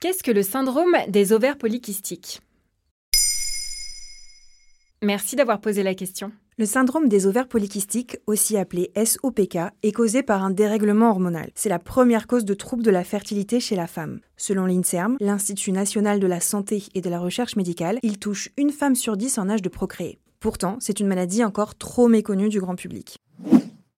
[0.00, 2.40] Qu'est-ce que le syndrome des ovaires polykystiques?
[5.02, 6.32] Merci d'avoir posé la question.
[6.56, 11.50] Le syndrome des ovaires polykystiques, aussi appelé SOPK, est causé par un dérèglement hormonal.
[11.54, 14.20] C'est la première cause de troubles de la fertilité chez la femme.
[14.38, 18.72] Selon l'INSERM, l'Institut national de la santé et de la recherche médicale, il touche une
[18.72, 20.18] femme sur dix en âge de procréer.
[20.40, 23.18] Pourtant, c'est une maladie encore trop méconnue du grand public.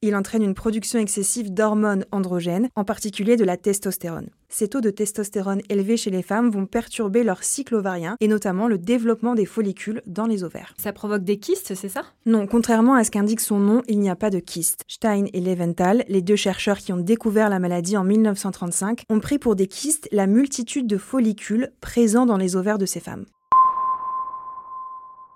[0.00, 4.30] Il entraîne une production excessive d'hormones androgènes, en particulier de la testostérone.
[4.48, 8.68] Ces taux de testostérone élevés chez les femmes vont perturber leur cycle ovarien et notamment
[8.68, 10.72] le développement des follicules dans les ovaires.
[10.78, 12.04] Ça provoque des kystes, c'est ça?
[12.26, 14.82] Non, contrairement à ce qu'indique son nom, il n'y a pas de kystes.
[14.86, 19.40] Stein et Leventhal, les deux chercheurs qui ont découvert la maladie en 1935, ont pris
[19.40, 23.24] pour des kystes la multitude de follicules présents dans les ovaires de ces femmes.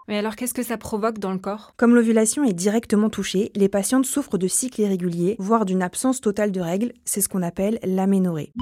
[0.08, 1.74] Mais alors qu'est-ce que ça provoque dans le corps?
[1.76, 6.50] Comme l'ovulation est directement touchée, les patientes souffrent de cycles irréguliers, voire d'une absence totale
[6.50, 8.52] de règles, c'est ce qu'on appelle l'aménorrhée.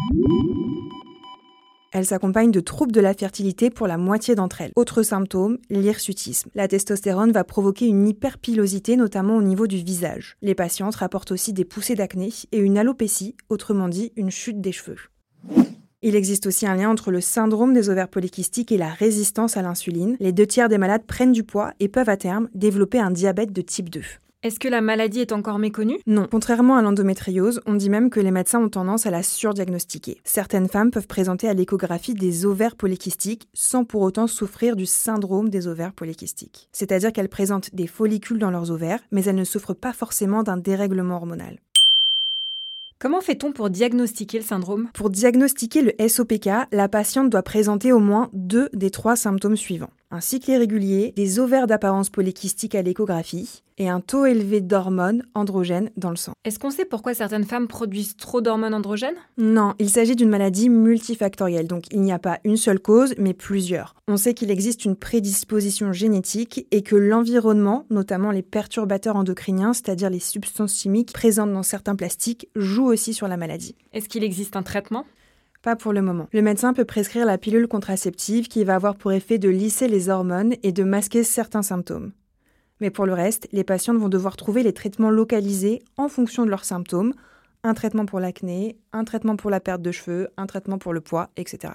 [1.92, 4.70] Elle s'accompagne de troubles de la fertilité pour la moitié d'entre elles.
[4.76, 6.48] Autre symptôme, l'hirsutisme.
[6.54, 10.36] La testostérone va provoquer une hyperpilosité, notamment au niveau du visage.
[10.40, 14.72] Les patientes rapportent aussi des poussées d'acné et une alopécie, autrement dit une chute des
[14.72, 14.98] cheveux.
[16.02, 19.62] Il existe aussi un lien entre le syndrome des ovaires polykystiques et la résistance à
[19.62, 20.16] l'insuline.
[20.18, 23.52] Les deux tiers des malades prennent du poids et peuvent à terme développer un diabète
[23.52, 24.00] de type 2.
[24.42, 25.98] Est-ce que la maladie est encore méconnue?
[26.06, 30.22] Non, contrairement à l'endométriose, on dit même que les médecins ont tendance à la surdiagnostiquer.
[30.24, 35.50] Certaines femmes peuvent présenter à l'échographie des ovaires polykystiques sans pour autant souffrir du syndrome
[35.50, 36.70] des ovaires polykystiques.
[36.72, 40.56] C'est-à-dire qu'elles présentent des follicules dans leurs ovaires, mais elles ne souffrent pas forcément d'un
[40.56, 41.58] dérèglement hormonal.
[43.02, 44.90] Comment fait-on pour diagnostiquer le syndrome?
[44.92, 49.88] Pour diagnostiquer le SOPK, la patiente doit présenter au moins deux des trois symptômes suivants.
[50.12, 55.92] Un cycle irrégulier, des ovaires d'apparence polykystique à l'échographie et un taux élevé d'hormones androgènes
[55.96, 56.32] dans le sang.
[56.44, 59.14] Est-ce qu'on sait pourquoi certaines femmes produisent trop d'hormones androgènes?
[59.38, 63.34] Non, il s'agit d'une maladie multifactorielle, donc il n'y a pas une seule cause, mais
[63.34, 63.94] plusieurs.
[64.08, 70.10] On sait qu'il existe une prédisposition génétique et que l'environnement, notamment les perturbateurs endocriniens, c'est-à-dire
[70.10, 73.76] les substances chimiques présentes dans certains plastiques, jouent aussi sur la maladie.
[73.92, 75.06] Est-ce qu'il existe un traitement?
[75.62, 76.28] Pas pour le moment.
[76.32, 80.08] Le médecin peut prescrire la pilule contraceptive qui va avoir pour effet de lisser les
[80.08, 82.12] hormones et de masquer certains symptômes.
[82.80, 86.50] Mais pour le reste, les patientes vont devoir trouver les traitements localisés en fonction de
[86.50, 87.12] leurs symptômes,
[87.62, 91.02] un traitement pour l'acné, un traitement pour la perte de cheveux, un traitement pour le
[91.02, 91.74] poids, etc.